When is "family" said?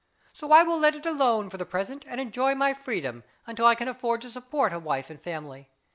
5.21-5.69